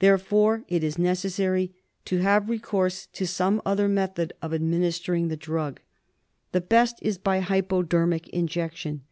Therefore 0.00 0.66
it 0.68 0.84
is 0.84 0.98
necessary 0.98 1.74
to 2.04 2.18
have 2.18 2.50
recourse 2.50 3.06
to 3.14 3.26
some 3.26 3.62
other 3.64 3.88
method 3.88 4.34
of 4.42 4.52
administering 4.52 5.28
the 5.28 5.34
drug. 5.38 5.80
The 6.50 6.60
best 6.60 6.98
is 7.00 7.16
by 7.16 7.40
hypodermic 7.40 8.28
injection. 8.28 9.04